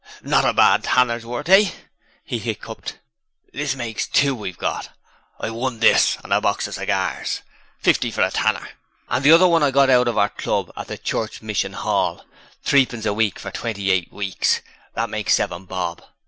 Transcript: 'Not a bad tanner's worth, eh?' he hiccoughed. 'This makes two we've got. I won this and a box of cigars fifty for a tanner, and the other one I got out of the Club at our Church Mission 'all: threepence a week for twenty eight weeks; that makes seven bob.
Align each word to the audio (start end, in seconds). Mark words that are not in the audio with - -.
'Not 0.23 0.45
a 0.45 0.51
bad 0.53 0.83
tanner's 0.83 1.27
worth, 1.27 1.47
eh?' 1.49 1.69
he 2.23 2.39
hiccoughed. 2.39 2.97
'This 3.53 3.75
makes 3.75 4.07
two 4.07 4.33
we've 4.33 4.57
got. 4.57 4.89
I 5.39 5.51
won 5.51 5.77
this 5.77 6.17
and 6.23 6.33
a 6.33 6.41
box 6.41 6.67
of 6.67 6.73
cigars 6.73 7.41
fifty 7.77 8.09
for 8.09 8.23
a 8.23 8.31
tanner, 8.31 8.67
and 9.09 9.23
the 9.23 9.31
other 9.31 9.47
one 9.47 9.61
I 9.61 9.69
got 9.69 9.91
out 9.91 10.07
of 10.07 10.15
the 10.15 10.27
Club 10.29 10.71
at 10.75 10.89
our 10.89 10.97
Church 10.97 11.43
Mission 11.43 11.75
'all: 11.75 12.25
threepence 12.63 13.05
a 13.05 13.13
week 13.13 13.37
for 13.37 13.51
twenty 13.51 13.91
eight 13.91 14.11
weeks; 14.11 14.61
that 14.95 15.11
makes 15.11 15.35
seven 15.35 15.65
bob. 15.65 16.01